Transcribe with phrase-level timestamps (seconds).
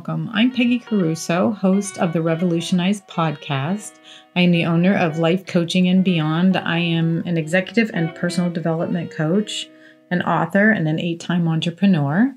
[0.00, 0.30] welcome.
[0.32, 3.98] I'm Peggy Caruso, host of the Revolutionize podcast.
[4.34, 6.56] I am the owner of Life Coaching and Beyond.
[6.56, 9.68] I am an executive and personal development coach,
[10.10, 12.34] an author, and an eight time entrepreneur.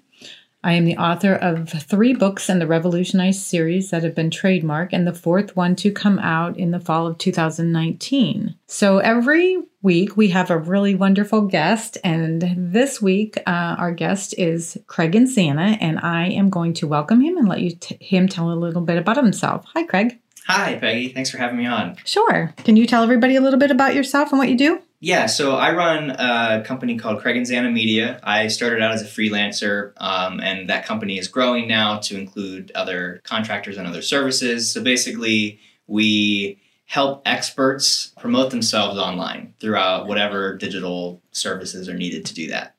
[0.64, 4.89] I am the author of three books in the Revolutionize series that have been trademarked,
[4.93, 8.55] and the fourth one to come out in the fall of 2019.
[8.68, 14.36] So every week we have a really wonderful guest, and this week uh, our guest
[14.37, 18.29] is Craig Inzana, and I am going to welcome him and let you t- him
[18.29, 19.65] tell a little bit about himself.
[19.73, 20.18] Hi, Craig.
[20.48, 21.09] Hi, Peggy.
[21.09, 21.98] Thanks for having me on.
[22.06, 22.54] Sure.
[22.57, 24.82] Can you tell everybody a little bit about yourself and what you do?
[25.04, 28.21] Yeah, so I run a company called Craig Inzana Media.
[28.24, 32.72] I started out as a freelancer, um, and that company is growing now to include
[32.73, 34.72] other contractors and other services.
[34.72, 42.34] So basically, we help experts promote themselves online throughout whatever digital services are needed to
[42.34, 42.78] do that.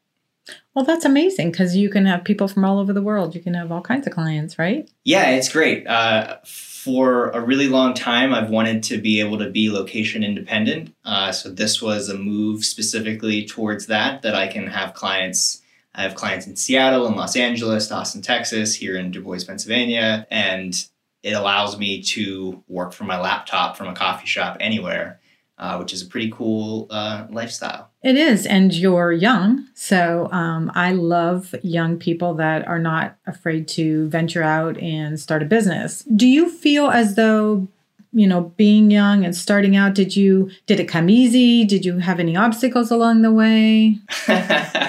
[0.73, 3.35] Well, that's amazing because you can have people from all over the world.
[3.35, 4.91] You can have all kinds of clients, right?
[5.05, 5.87] Yeah, it's great.
[5.87, 6.39] Uh,
[6.85, 10.95] for a really long time, I've wanted to be able to be location independent.
[11.03, 15.63] Uh, so this was a move specifically towards that, that I can have clients.
[15.95, 20.27] I have clients in Seattle and Los Angeles, Austin, Texas, here in Du Bois, Pennsylvania,
[20.31, 20.75] and
[21.23, 25.21] it allows me to work from my laptop from a coffee shop anywhere
[25.59, 27.91] uh, which is a pretty cool uh, lifestyle.
[28.03, 33.67] It is, and you're young, so um, I love young people that are not afraid
[33.69, 36.03] to venture out and start a business.
[36.15, 37.69] Do you feel as though
[38.15, 41.65] you know being young and starting out did you did it come easy?
[41.65, 43.99] Did you have any obstacles along the way?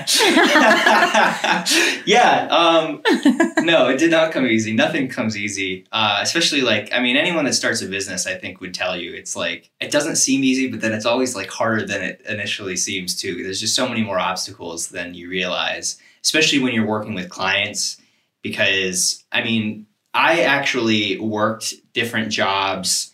[2.05, 3.01] Yeah um,
[3.65, 4.73] no it did not come easy.
[4.73, 5.85] Nothing comes easy.
[5.91, 9.13] Uh, especially like i mean anyone that starts a business i think would tell you
[9.13, 12.75] it's like it doesn't seem easy but then it's always like harder than it initially
[12.75, 13.43] seems too.
[13.43, 17.97] There's just so many more obstacles than you realize especially when you're working with clients
[18.43, 23.11] because i mean i actually worked different jobs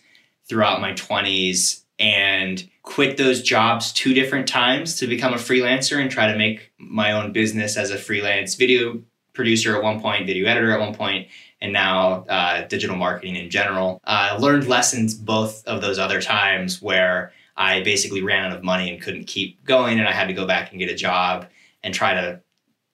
[0.52, 6.10] throughout my 20s and quit those jobs two different times to become a freelancer and
[6.10, 9.00] try to make my own business as a freelance video
[9.32, 11.26] producer at one point, video editor at one point,
[11.62, 13.98] and now uh, digital marketing in general.
[14.04, 18.62] I uh, learned lessons both of those other times where I basically ran out of
[18.62, 21.46] money and couldn't keep going, and I had to go back and get a job
[21.82, 22.42] and try to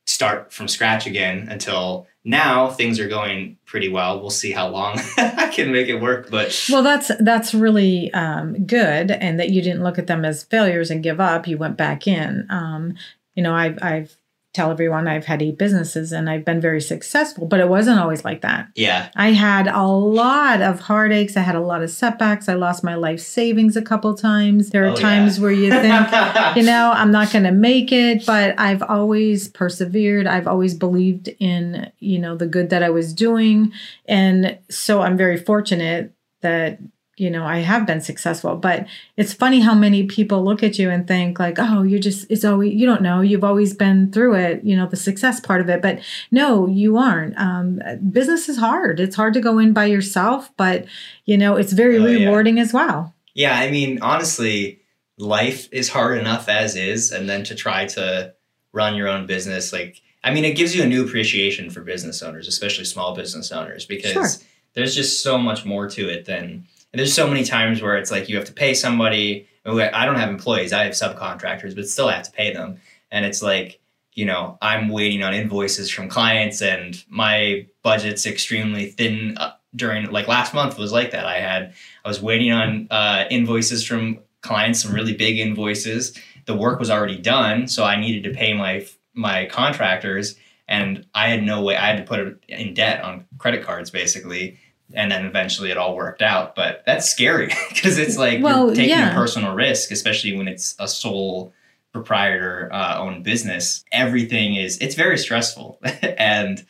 [0.06, 4.20] start from scratch again until now things are going pretty well.
[4.20, 6.30] We'll see how long I can make it work.
[6.30, 10.44] But well, that's that's really um, good, and that you didn't look at them as
[10.44, 11.48] failures and give up.
[11.48, 12.46] You went back in.
[12.50, 12.94] Um,
[13.34, 14.16] you know, I've I've
[14.54, 18.24] tell everyone I've had eight businesses and I've been very successful, but it wasn't always
[18.24, 18.68] like that.
[18.74, 19.10] Yeah.
[19.14, 21.36] I had a lot of heartaches.
[21.36, 22.48] I had a lot of setbacks.
[22.48, 24.70] I lost my life savings a couple times.
[24.70, 25.42] There are oh, times yeah.
[25.42, 30.26] where you think, you know, I'm not going to make it, but I've always persevered.
[30.26, 33.72] I've always believed in, you know, the good that I was doing.
[34.06, 36.78] And so I'm very fortunate that
[37.18, 38.86] you know i have been successful but
[39.16, 42.44] it's funny how many people look at you and think like oh you're just it's
[42.44, 45.68] always you don't know you've always been through it you know the success part of
[45.68, 47.80] it but no you aren't um,
[48.10, 50.86] business is hard it's hard to go in by yourself but
[51.24, 52.62] you know it's very oh, rewarding yeah.
[52.62, 54.80] as well yeah i mean honestly
[55.18, 58.32] life is hard enough as is and then to try to
[58.72, 62.22] run your own business like i mean it gives you a new appreciation for business
[62.22, 64.46] owners especially small business owners because sure.
[64.74, 68.10] there's just so much more to it than and there's so many times where it's
[68.10, 69.46] like you have to pay somebody.
[69.66, 72.78] I don't have employees, I have subcontractors, but still I have to pay them.
[73.10, 73.80] And it's like,
[74.14, 80.10] you know, I'm waiting on invoices from clients and my budget's extremely thin uh, during
[80.10, 81.26] like last month was like that.
[81.26, 86.18] I had, I was waiting on uh, invoices from clients, some really big invoices.
[86.46, 87.68] The work was already done.
[87.68, 91.98] So I needed to pay my, my contractors and I had no way, I had
[91.98, 94.58] to put it in debt on credit cards basically
[94.94, 96.54] and then eventually it all worked out.
[96.54, 99.12] But that's scary because it's like well, you're taking yeah.
[99.12, 101.52] a personal risk, especially when it's a sole
[101.92, 103.84] proprietor uh, owned business.
[103.92, 105.80] Everything is it's very stressful,
[106.18, 106.64] and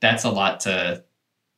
[0.00, 1.04] that's a lot to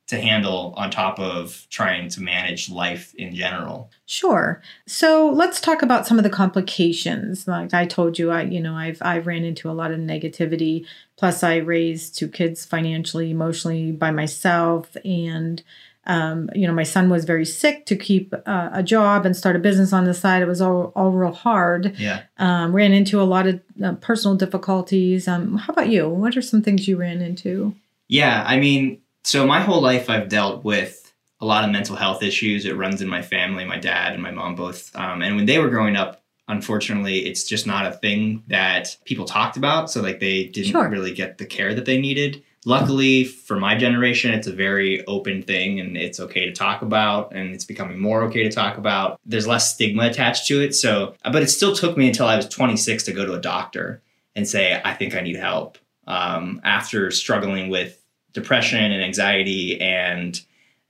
[0.07, 3.91] to handle on top of trying to manage life in general.
[4.05, 4.61] Sure.
[4.85, 7.45] So let's talk about some of the complications.
[7.45, 10.85] Like I told you, I you know I've I've ran into a lot of negativity.
[11.17, 15.61] Plus, I raised two kids financially, emotionally by myself, and
[16.07, 19.57] um, you know, my son was very sick to keep uh, a job and start
[19.57, 20.41] a business on the side.
[20.41, 21.99] It was all, all real hard.
[21.99, 22.23] Yeah.
[22.37, 25.27] Um, ran into a lot of uh, personal difficulties.
[25.27, 26.07] Um, how about you?
[26.07, 27.75] What are some things you ran into?
[28.07, 32.23] Yeah, I mean, so my whole life I've dealt with a lot of mental health
[32.23, 32.65] issues.
[32.65, 33.65] It runs in my family.
[33.65, 34.95] My dad and my mom both.
[34.95, 39.25] Um, and when they were growing up, unfortunately, it's just not a thing that people
[39.25, 39.91] talked about.
[39.91, 40.87] So like they didn't sure.
[40.87, 42.43] really get the care that they needed.
[42.65, 47.33] Luckily for my generation, it's a very open thing and it's okay to talk about
[47.33, 49.19] and it's becoming more okay to talk about.
[49.25, 50.75] There's less stigma attached to it.
[50.75, 54.01] So, but it still took me until I was 26 to go to a doctor
[54.35, 55.77] and say, I think I need help.
[56.07, 58.01] Um, after struggling with
[58.33, 60.39] depression and anxiety and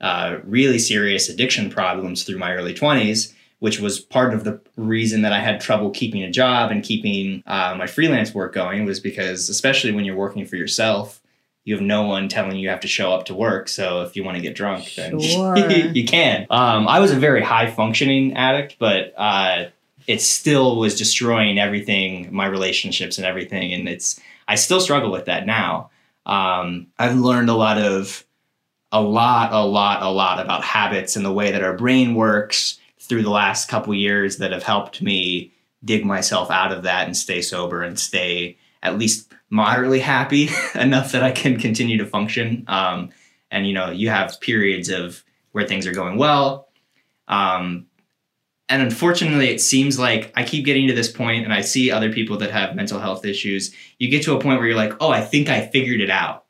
[0.01, 5.23] uh, really serious addiction problems through my early 20s, which was part of the reason
[5.23, 8.99] that I had trouble keeping a job and keeping uh, my freelance work going, was
[8.99, 11.19] because, especially when you're working for yourself,
[11.67, 13.67] you have no one telling you you have to show up to work.
[13.67, 15.57] So if you want to get drunk, then Sure.
[15.69, 16.47] you can.
[16.49, 19.65] Um, I was a very high functioning addict, but uh,
[20.07, 23.73] it still was destroying everything, my relationships and everything.
[23.73, 24.17] And it's
[24.47, 25.89] I still struggle with that now.
[26.25, 28.23] Um, I've learned a lot of
[28.93, 32.79] a lot, a lot, a lot about habits and the way that our brain works
[32.97, 35.51] through the last couple years that have helped me
[35.83, 41.11] dig myself out of that and stay sober and stay at least moderately happy enough
[41.11, 42.65] that I can continue to function.
[42.67, 43.09] Um,
[43.51, 46.69] and you know, you have periods of where things are going well.
[47.27, 47.87] Um,
[48.69, 52.11] and unfortunately, it seems like I keep getting to this point, and I see other
[52.11, 53.73] people that have mental health issues.
[53.97, 56.43] You get to a point where you're like, "Oh, I think I figured it out."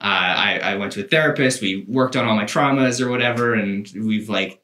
[0.00, 1.60] Uh, I, I went to a therapist.
[1.60, 4.62] We worked on all my traumas or whatever, and we've like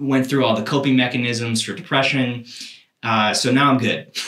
[0.00, 2.44] went through all the coping mechanisms for depression.
[3.04, 4.16] Uh, so now I'm good.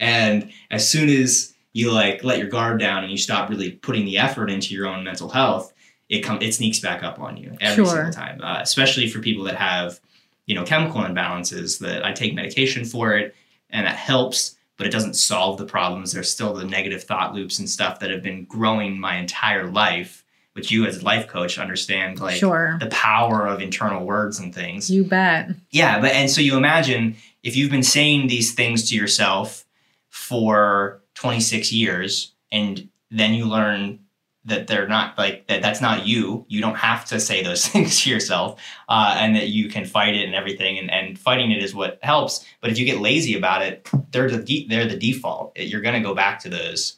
[0.00, 4.06] And as soon as you like let your guard down and you stop really putting
[4.06, 5.74] the effort into your own mental health,
[6.08, 7.94] it come it sneaks back up on you every Sure.
[7.94, 8.40] single time.
[8.42, 10.00] Uh, especially for people that have,
[10.46, 11.78] you know, chemical imbalances.
[11.80, 13.34] That I take medication for it,
[13.70, 16.12] and that helps, but it doesn't solve the problems.
[16.12, 20.22] There's still the negative thought loops and stuff that have been growing my entire life.
[20.52, 22.76] Which you as a life coach understand like sure.
[22.78, 24.88] the power of internal words and things.
[24.88, 25.48] You bet.
[25.72, 29.64] Yeah, but and so you imagine if you've been saying these things to yourself
[30.10, 33.98] for 26 years and then you learn
[34.46, 38.02] that they're not like that that's not you you don't have to say those things
[38.02, 41.62] to yourself uh, and that you can fight it and everything and, and fighting it
[41.62, 44.96] is what helps but if you get lazy about it they're the de- they're the
[44.98, 46.96] default you're going to go back to those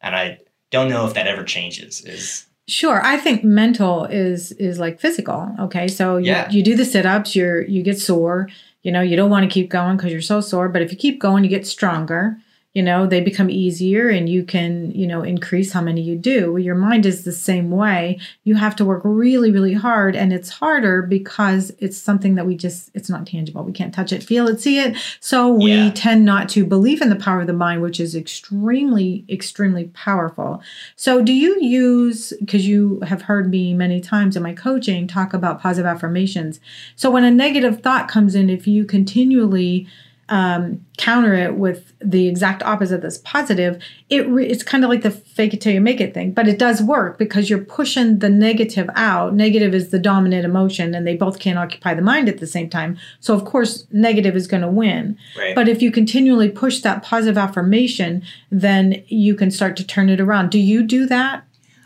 [0.00, 0.38] and i
[0.70, 5.54] don't know if that ever changes is Sure, I think mental is is like physical.
[5.60, 6.50] Okay, so you, Yeah.
[6.50, 8.48] you do the sit ups, you're you get sore.
[8.82, 10.68] You know, you don't want to keep going because you're so sore.
[10.68, 12.38] But if you keep going, you get stronger.
[12.76, 16.58] You know, they become easier, and you can you know increase how many you do.
[16.58, 18.18] Your mind is the same way.
[18.44, 22.54] You have to work really, really hard, and it's harder because it's something that we
[22.54, 23.64] just it's not tangible.
[23.64, 24.94] We can't touch it, feel it, see it.
[25.20, 25.90] So we Yeah.
[25.94, 30.60] tend not to believe in the power of the mind, which is extremely, extremely powerful.
[30.96, 35.32] So, do you use, because you have heard me many times in my coaching talk
[35.32, 36.60] about positive affirmations.
[36.94, 39.86] So, when a negative thought comes in, if you continually
[40.28, 43.80] um, counter it with the exact opposite that's positive,
[44.10, 46.48] it re- it's kind of like the fake it till you make it thing, but
[46.48, 49.34] it does work because you're pushing the negative out.
[49.34, 52.68] Negative is the dominant emotion, and they both can't occupy the mind at the same
[52.68, 52.98] time.
[53.20, 55.16] So, of course, negative is going to win.
[55.38, 60.08] right But if you continually push that positive affirmation, then you can start to turn
[60.08, 60.50] it around.
[60.50, 61.44] Do you do that?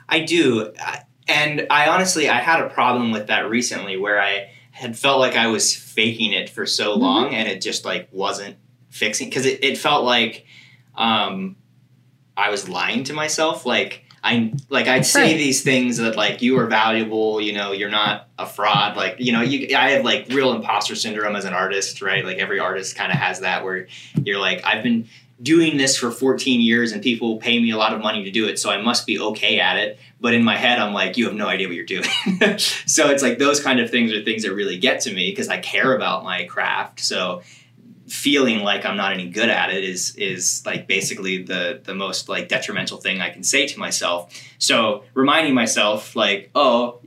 [0.09, 0.73] I do.
[1.29, 5.37] And I honestly, I had a problem with that recently where I had felt like
[5.37, 7.03] I was faking it for so Mm-hmm.
[7.03, 8.56] long and it just like wasn't
[8.88, 10.47] fixing because it, it felt like
[10.95, 11.57] um,
[12.37, 13.66] I was lying to myself.
[13.66, 15.37] Like, I like I'd say Right.
[15.38, 18.97] these things that like you are valuable, you know, you're not a fraud.
[18.97, 22.25] Like you know, you I have like real imposter syndrome as an artist, right?
[22.25, 23.87] Like every artist kind of has that where
[24.25, 25.09] you're like I've been
[25.42, 28.47] doing this for 14 years and people pay me a lot of money to do
[28.47, 29.99] it, so I must be okay at it.
[30.20, 32.04] But in my head, I'm like, you have no idea what you're doing.
[32.59, 35.49] so it's like those kind of things are things that really get to me because
[35.49, 37.00] I care about my craft.
[37.00, 37.42] So
[38.11, 42.28] feeling like I'm not any good at it is is like basically the the most
[42.28, 44.35] like detrimental thing I can say to myself.
[44.59, 47.00] So reminding myself like, oh,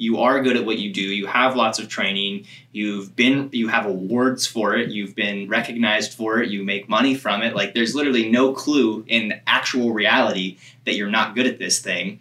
[0.00, 1.02] you are good at what you do.
[1.02, 2.46] You have lots of training.
[2.72, 4.88] You've been you have awards for it.
[4.88, 6.48] You've been recognized for it.
[6.48, 7.54] You make money from it.
[7.54, 12.20] Like there's literally no clue in actual reality that you're not good at this thing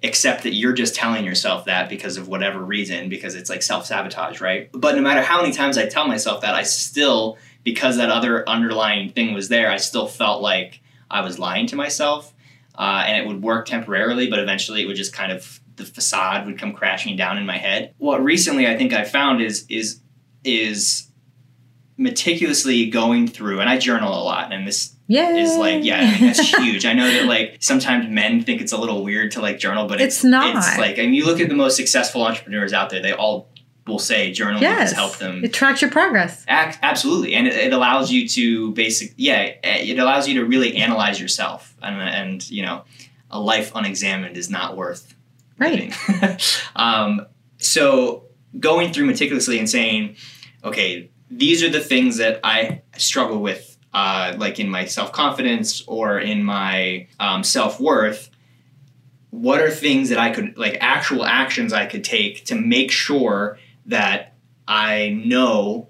[0.00, 4.42] except that you're just telling yourself that because of whatever reason because it's like self-sabotage
[4.42, 8.10] right but no matter how many times i tell myself that i still because that
[8.10, 12.34] other underlying thing was there i still felt like i was lying to myself
[12.78, 16.46] uh, and it would work temporarily but eventually it would just kind of the facade
[16.46, 20.00] would come crashing down in my head what recently i think i found is is
[20.44, 21.10] is
[21.98, 25.30] meticulously going through and i journal a lot and this Yeah.
[25.34, 28.72] is like yeah I mean, that's huge i know that like sometimes men think it's
[28.72, 30.56] a little weird to like journal but it's, It's not.
[30.56, 33.48] it's like I and you look at the most successful entrepreneurs out there they all
[33.86, 34.78] will say journaling yes.
[34.80, 36.44] has helped them It tracks your progress.
[36.48, 40.44] Ac- absolutely and it, it allows you to basic yeah eh, it allows you to
[40.44, 42.84] really analyze yourself and, and you know
[43.30, 45.14] a life unexamined is not worth
[45.58, 45.94] right.
[46.76, 47.26] um,
[47.58, 48.24] so
[48.58, 50.16] going through meticulously and saying,
[50.64, 55.82] okay, these are the things that I struggle with, uh, like in my self confidence
[55.86, 58.30] or in my um, self worth.
[59.30, 63.58] What are things that I could, like actual actions I could take to make sure
[63.86, 64.34] that
[64.66, 65.88] I know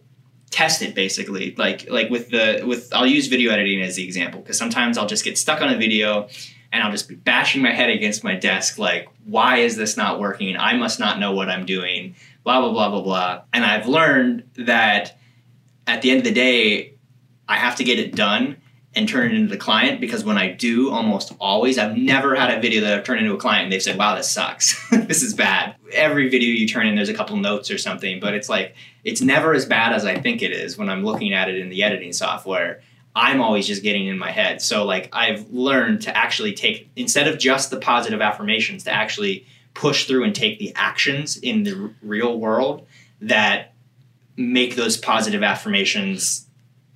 [0.50, 4.40] test it basically like like with the with I'll use video editing as the example
[4.40, 6.28] because sometimes I'll just get stuck on a video
[6.76, 10.20] and I'll just be bashing my head against my desk like why is this not
[10.20, 12.14] working I must not know what I'm doing
[12.44, 15.18] blah blah blah blah blah and I've learned that
[15.86, 16.94] at the end of the day
[17.48, 18.56] I have to get it done
[18.96, 22.56] and turn it into the client because when I do, almost always, I've never had
[22.56, 24.88] a video that I've turned into a client and they've said, wow, this sucks.
[24.90, 25.76] this is bad.
[25.92, 29.20] Every video you turn in, there's a couple notes or something, but it's like, it's
[29.20, 31.82] never as bad as I think it is when I'm looking at it in the
[31.82, 32.80] editing software.
[33.16, 34.60] I'm always just getting in my head.
[34.60, 39.46] So, like, I've learned to actually take, instead of just the positive affirmations, to actually
[39.72, 42.86] push through and take the actions in the r- real world
[43.22, 43.72] that
[44.36, 46.45] make those positive affirmations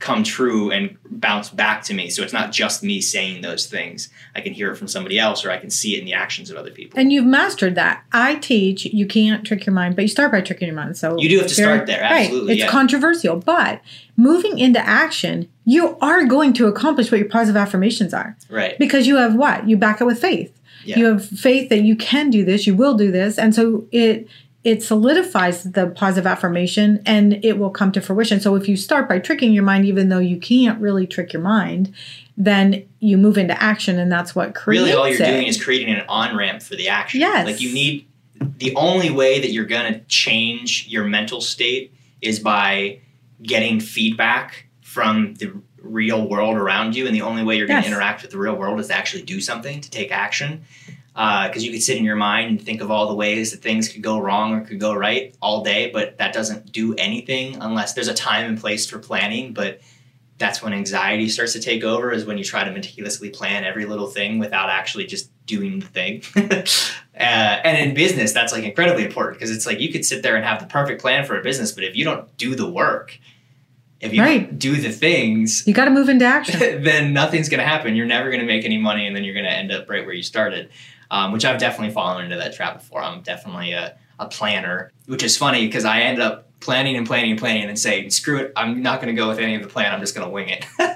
[0.01, 2.09] come true and bounce back to me.
[2.09, 4.09] So it's not just me saying those things.
[4.35, 6.51] I can hear it from somebody else or I can see it in the actions
[6.51, 6.99] of other people.
[6.99, 8.03] And you've mastered that.
[8.11, 10.97] I teach you can't trick your mind, but you start by tricking your mind.
[10.97, 12.03] So you do have to start there.
[12.03, 12.49] Absolutely.
[12.49, 12.53] Right.
[12.53, 12.71] It's yeah.
[12.71, 13.83] controversial, but
[14.17, 18.79] moving into action, you are going to accomplish what your positive affirmations are right.
[18.79, 19.69] because you have what?
[19.69, 20.59] You back it with faith.
[20.87, 20.99] Yeah.
[20.99, 24.27] You have faith that you can do this, you will do this, and so it
[24.63, 28.41] it solidifies the positive affirmation and it will come to fruition.
[28.41, 31.43] So if you start by tricking your mind, even though you can't really trick your
[31.43, 31.95] mind,
[32.37, 35.27] then you move into action, and that's what creates Really, all you're it.
[35.31, 37.21] doing is creating an on ramp for the action.
[37.21, 37.47] Yes.
[37.47, 38.07] Like you need
[38.59, 42.99] the only way that you're going to change your mental state is by
[43.43, 45.53] getting feedback from the
[45.83, 47.07] real world around you.
[47.07, 47.87] And the only way you're going Yes.
[47.87, 50.63] to interact with the real world is to actually do something, to take action.
[51.13, 53.89] Because you could sit in your mind and think of all the ways that things
[53.89, 57.93] could go wrong or could go right all day, but that doesn't do anything unless
[57.95, 59.53] there's a time and place for planning.
[59.53, 59.81] But
[60.39, 63.85] that's when anxiety starts to take over is when you try to meticulously plan every
[63.85, 69.05] little thing without actually just doing the thing uh, and in business that's like incredibly
[69.05, 71.43] important because it's like you could sit there and have the perfect plan for a
[71.43, 73.19] business but if you don't do the work
[74.01, 74.49] if you Right.
[74.49, 76.59] don't do the things You got to move into action.
[76.85, 79.35] then nothing's going to happen you're never going to make any money and then you're
[79.35, 80.71] going to end up right where you started
[81.11, 83.03] um, which i've definitely fallen into that trap before.
[83.03, 87.31] I'm definitely a, a planner which is funny because i ended up planning and planning
[87.31, 89.69] and planning and saying screw it i'm not going to go with any of the
[89.69, 90.67] plan i'm just going to wing it.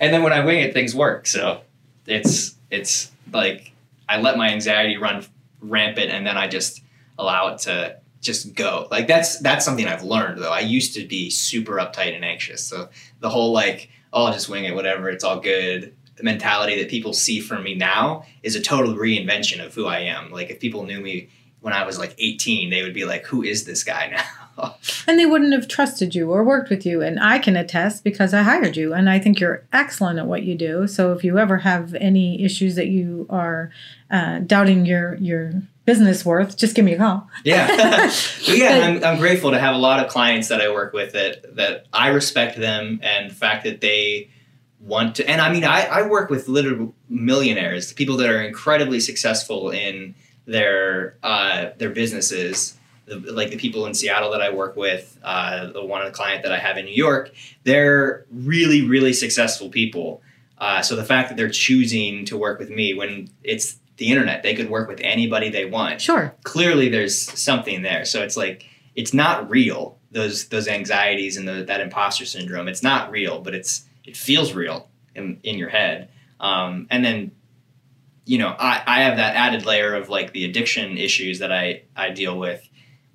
[0.00, 1.26] And then when i wing it things work.
[1.26, 1.62] So
[2.06, 3.72] it's it's like
[4.08, 5.24] i let my anxiety run
[5.60, 6.82] rampant and then i just
[7.18, 8.88] allow it to just go.
[8.90, 10.52] Like that's that's something i've learned though.
[10.52, 12.64] I used to be super uptight and anxious.
[12.64, 12.88] So
[13.20, 17.12] the whole like oh i'll just wing it whatever it's all good mentality that people
[17.12, 20.84] see from me now is a total reinvention of who i am like if people
[20.84, 21.28] knew me
[21.60, 24.48] when i was like 18 they would be like who is this guy now
[25.06, 27.02] and they wouldn't have trusted you or worked with you.
[27.02, 30.42] And I can attest because I hired you, and I think you're excellent at what
[30.42, 30.86] you do.
[30.86, 33.70] So if you ever have any issues that you are
[34.10, 37.28] uh, doubting your your business worth, just give me a call.
[37.44, 38.12] Yeah,
[38.44, 41.56] yeah, I'm, I'm grateful to have a lot of clients that I work with that
[41.56, 44.30] that I respect them and the fact that they
[44.80, 45.28] want to.
[45.28, 50.14] And I mean, I, I work with literal millionaires, people that are incredibly successful in
[50.46, 52.74] their uh, their businesses.
[53.06, 56.12] The, like the people in Seattle that I work with, uh, the one of the
[56.12, 57.32] client that I have in New York,
[57.64, 60.22] they're really really successful people.
[60.58, 64.42] Uh, so the fact that they're choosing to work with me when it's the internet,
[64.42, 66.34] they could work with anybody they want Sure.
[66.44, 68.04] clearly there's something there.
[68.04, 69.98] So it's like it's not real.
[70.10, 72.68] Those those anxieties and the, that imposter syndrome.
[72.68, 76.08] It's not real, but it's it feels real in in your head.
[76.40, 77.32] Um, and then
[78.24, 81.82] you know I, I have that added layer of like the addiction issues that I
[81.96, 82.64] I deal with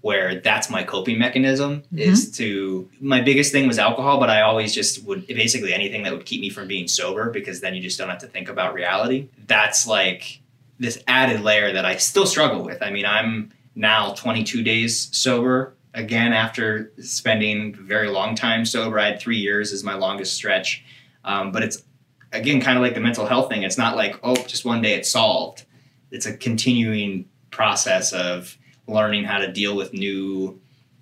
[0.02, 4.76] where that's my coping mechanism is to my biggest thing was alcohol but i always
[4.76, 7.98] just would basically anything that would keep me from being sober because then you just
[7.98, 10.42] don't have to think about reality that's like
[10.80, 12.82] this added layer that I still struggle with.
[12.82, 19.00] I mean, I'm now 22 days sober again after spending very long time sober.
[19.00, 20.84] I had three years as my longest stretch,
[21.24, 21.84] um, but it's
[22.32, 23.64] again kind of like the mental health thing.
[23.64, 25.66] It's not like oh, just one day it's solved.
[26.12, 28.58] It's a continuing process of
[28.88, 30.60] learning how to deal with new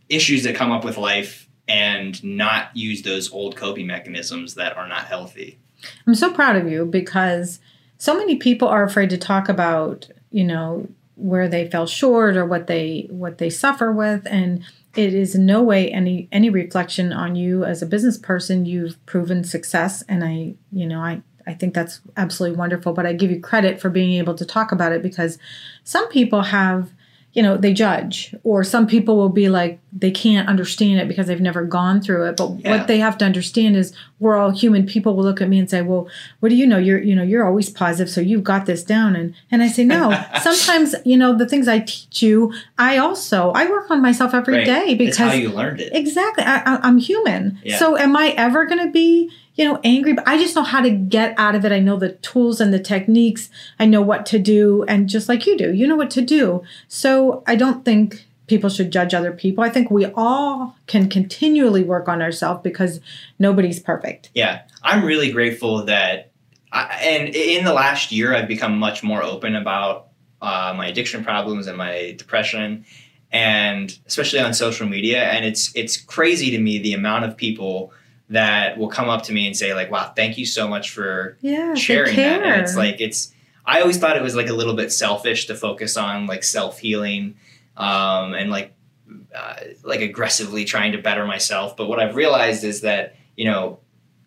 [0.09, 4.87] issues that come up with life and not use those old coping mechanisms that are
[4.87, 5.57] not healthy.
[6.05, 7.59] I'm so proud of you because
[7.97, 12.45] so many people are afraid to talk about, you know, where they fell short or
[12.45, 14.63] what they what they suffer with and
[14.95, 18.65] it is in no way any any reflection on you as a business person.
[18.65, 22.93] You've proven success and I, you know, I I think that's absolutely wonderful.
[22.93, 25.37] But I give you credit for being able to talk about it because
[25.83, 26.91] some people have
[27.33, 31.27] you know they judge or some people will be like they can't understand it because
[31.27, 32.71] they've never gone through it but Yeah.
[32.77, 35.69] what they have to understand is we're all human people will look at me and
[35.69, 36.09] say well
[36.41, 39.15] what do you know you're you know you're always positive so you've got this down
[39.15, 40.11] and and i say no
[40.41, 44.57] sometimes you know the things i teach you i also i work on myself every
[44.57, 44.65] Right.
[44.65, 45.93] day it's because how you learned it.
[45.93, 46.43] Exactly.
[46.43, 47.59] I, I'm human.
[47.63, 47.77] Yeah.
[47.77, 50.13] So am I ever going to be, you know, angry?
[50.13, 51.71] But I just know how to get out of it.
[51.71, 53.49] I know the tools and the techniques.
[53.79, 54.83] I know what to do.
[54.87, 56.63] And just like you do, you know what to do.
[56.87, 59.63] So I don't think people should judge other people.
[59.63, 62.99] I think we all can continually work on ourselves because
[63.39, 64.29] nobody's perfect.
[64.33, 66.31] Yeah, I'm really grateful that,
[66.73, 70.07] I, and in the last year, I've become much more open about
[70.41, 72.85] uh, my addiction problems and my depression,
[73.31, 75.23] and especially on social media.
[75.23, 77.93] And it's it's crazy to me the amount of people
[78.31, 81.37] that will come up to me and say like, "Wow, thank you so much for
[81.41, 81.75] Yeah.
[81.75, 83.33] sharing that." And it's like it's.
[83.65, 86.79] I always thought it was like a little bit selfish to focus on like self
[86.79, 87.35] healing,
[87.77, 88.73] um, and like
[89.35, 91.77] uh, like aggressively trying to better myself.
[91.77, 93.79] But what I've realized is that you know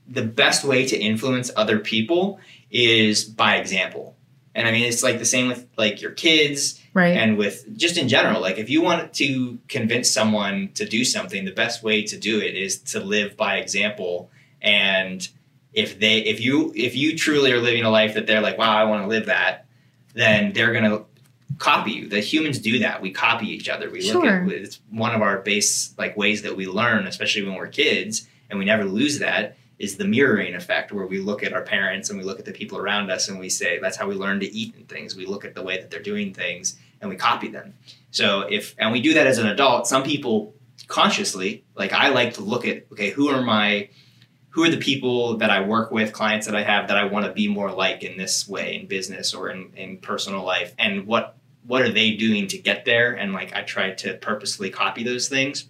[0.06, 2.38] the best way to influence other people
[2.70, 4.13] is by example.
[4.54, 7.16] And I mean, it's like the same with like your kids right.
[7.16, 8.40] and with just in general.
[8.40, 12.38] Like, if you want to convince someone to do something, the best way to do
[12.38, 14.30] it is to live by example.
[14.62, 15.26] And
[15.72, 18.76] if they, if you, if you truly are living a life that they're like, wow,
[18.76, 19.66] I want to live that,
[20.14, 21.04] then they're gonna
[21.58, 22.08] copy you.
[22.08, 23.02] The humans do that.
[23.02, 23.90] We copy each other.
[23.90, 27.54] We look at it's one of our base like ways that we learn, especially when
[27.54, 29.56] we're kids, and we never lose that.
[29.78, 32.52] Is the mirroring effect where we look at our parents and we look at the
[32.52, 35.16] people around us and we say that's how we learn to eat and things.
[35.16, 37.74] We look at the way that they're doing things and we copy them.
[38.10, 40.54] So if and we do that as an adult, some people
[40.86, 43.88] consciously, like I like to look at okay, who are my
[44.50, 47.26] who are the people that I work with, clients that I have that I want
[47.26, 51.06] to be more like in this way in business or in, in personal life and
[51.06, 55.02] what what are they doing to get there and like I try to purposely copy
[55.02, 55.68] those things.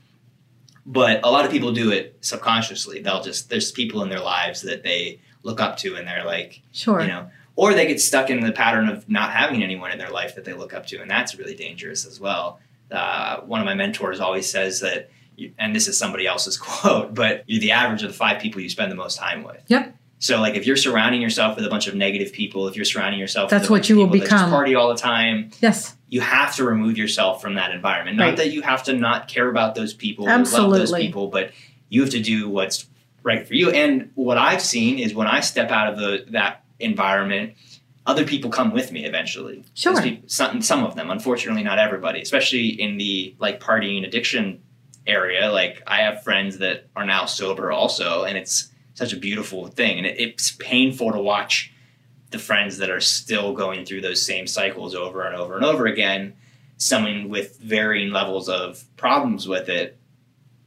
[0.86, 3.00] But a lot of people do it subconsciously.
[3.00, 6.60] They'll just there's people in their lives that they look up to and they're like
[6.72, 7.00] sure.
[7.00, 10.10] you know or they get stuck in the pattern of not having anyone in their
[10.10, 12.58] life that they look up to and that's really dangerous as well
[12.90, 17.14] uh, one of my mentors always says that you, and this is somebody else's quote
[17.14, 19.94] but you're the average of the five people you spend the most time with Yep.
[20.24, 23.20] So like if you're surrounding yourself with a bunch of negative people if you're surrounding
[23.20, 24.48] yourself That's with what you will become.
[24.48, 25.96] party all the time yes.
[26.08, 28.16] you have to remove yourself from that environment.
[28.16, 28.36] Not Right.
[28.38, 31.50] that you have to not care about those people, or love those people, but
[31.88, 32.86] you have to do what's
[33.22, 33.70] right for you.
[33.70, 37.54] And what I've seen is when I step out of the that environment,
[38.06, 39.64] other people come with me eventually.
[39.74, 40.00] Sure.
[40.00, 44.62] People- some, some of them, unfortunately, not everybody, especially in the like partying addiction
[45.06, 45.50] area.
[45.50, 49.98] Like I have friends that are now sober also, and it's such a beautiful thing.
[49.98, 51.72] And it, it's painful to watch
[52.30, 55.86] the friends that are still going through those same cycles over and over and over
[55.86, 56.34] again,
[56.78, 59.98] someone with varying levels of problems with it.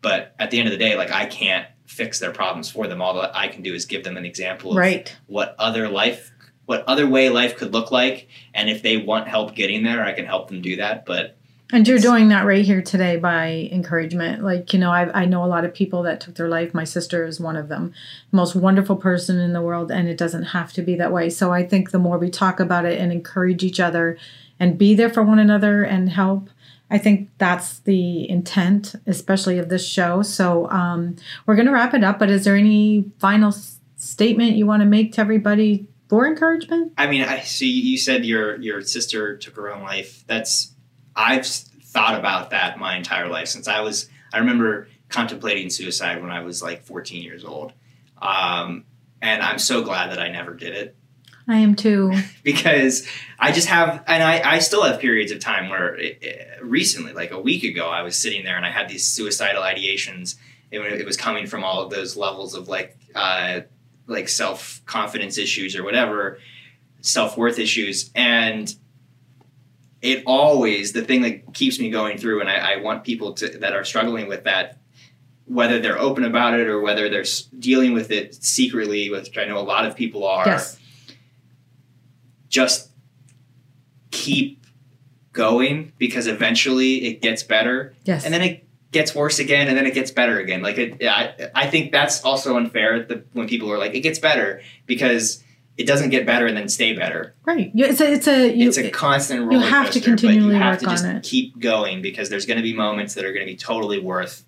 [0.01, 3.01] But at the end of the day, like I can't fix their problems for them.
[3.01, 5.15] All that I can do is give them an example of Right.
[5.27, 6.31] what other life
[6.65, 10.11] what other way life could look like and if they want help getting there i
[10.11, 11.37] can help them do that but
[11.73, 14.41] And you're doing that right here today by encouragement.
[14.41, 16.73] Like, you know, I, I know a lot of people that took their life.
[16.73, 17.93] My sister is one of them.
[18.31, 21.29] Most wonderful person in the world, and it doesn't have to be that way.
[21.29, 24.17] So I think the more we talk about it and encourage each other
[24.59, 26.49] and be there for one another and help,
[26.89, 30.21] I think that's the intent, especially of this show.
[30.21, 34.55] So um, we're going to wrap it up, but is there any final s- statement
[34.55, 36.93] you want to make to everybody for encouragement?
[36.97, 40.73] i mean i see you said your your sister took her own life that's
[41.17, 46.31] i've thought about that my entire life since i was i remember contemplating suicide when
[46.31, 47.73] i was like 14 years old
[48.21, 48.85] um,
[49.21, 50.95] and i'm so glad that i never did it
[51.49, 52.11] I am too.
[52.43, 53.07] because
[53.39, 57.13] I just have, and I, I still have periods of time where it, it- recently,
[57.13, 60.35] like a week ago, I was sitting there and I had these suicidal ideations.
[60.71, 63.61] It, it was coming from all of those levels of like, uh,
[64.07, 66.39] like self confidence issues or whatever,
[66.99, 68.75] self worth issues, and
[70.01, 72.39] it always the thing that keeps me going through.
[72.41, 74.77] And I, I want people to that are struggling with that.
[75.45, 77.23] Whether they're open about it or whether they're
[77.57, 80.77] dealing with it secretly, which I know a lot of people are, Yes.
[82.49, 82.89] just
[84.11, 84.65] keep
[85.33, 88.25] going because eventually it gets better Yes.
[88.25, 91.49] and then it gets worse again and then it gets better again like it, I,
[91.53, 95.43] I think that's also unfair the, when people are like it gets better because
[95.77, 97.71] it doesn't get better and then stay better right.
[97.75, 98.13] It's a.
[98.13, 98.53] It's a.
[98.53, 101.07] You, it's a constant roller you have to coaster, but continually you have work to
[101.09, 101.23] on it.
[101.23, 104.43] keep going because there's going to be moments that are going to be totally worth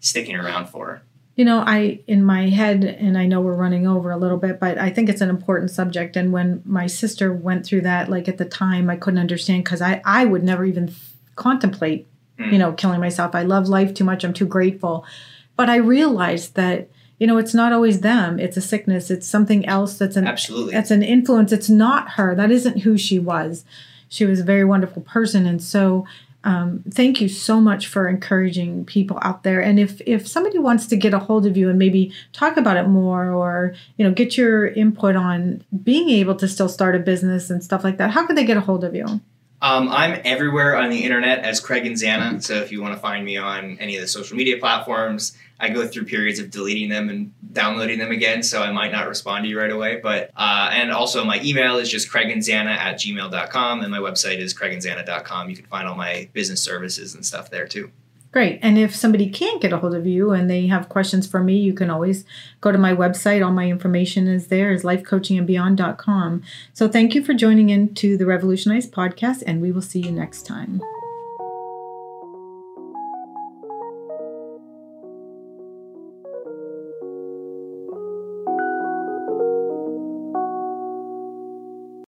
[0.00, 1.02] sticking around for
[1.38, 4.58] you know, I in my head, and I know we're running over a little bit,
[4.58, 6.16] but I think it's an important subject.
[6.16, 9.80] And when my sister went through that, like at the time, I couldn't understand because
[9.80, 10.92] I I would never even
[11.36, 12.08] contemplate,
[12.40, 12.50] mm.
[12.52, 13.36] you know, killing myself.
[13.36, 14.24] I love life too much.
[14.24, 15.06] I'm too grateful,
[15.54, 18.38] but I realized that you know it's not always them.
[18.38, 19.10] It's a sickness.
[19.10, 20.72] It's something else that's an absolutely.
[20.72, 21.52] that's an influence.
[21.52, 22.34] It's not her.
[22.34, 23.64] That isn't who she was.
[24.08, 25.46] She was a very wonderful person.
[25.46, 26.06] And so
[26.44, 29.60] um, thank you so much for encouraging people out there.
[29.60, 32.76] And if if somebody wants to get a hold of you and maybe talk about
[32.76, 37.00] it more or you know get your input on being able to still start a
[37.00, 39.20] business and stuff like that how could they get a hold of you
[39.60, 42.42] um, I'm everywhere on the internet as Craig Inzana.
[42.42, 45.70] So if you want to find me on any of the social media platforms, I
[45.70, 49.44] go through periods of deleting them and downloading them again, so I might not respond
[49.44, 49.98] to you right away.
[50.00, 54.54] But uh, and also my email is just craiginzana at gmail.com and my website is
[54.54, 55.50] craiginzana.com.
[55.50, 57.90] You can find all my business services and stuff there too.
[58.30, 58.58] Great.
[58.62, 61.56] And if somebody can't get a hold of you and they have questions for me,
[61.56, 62.24] you can always
[62.60, 63.44] go to my website.
[63.44, 66.42] All my information is there is lifecoachingandbeyond.com.
[66.74, 70.12] So thank you for joining in to the Revolutionize podcast and we will see you
[70.12, 70.82] next time.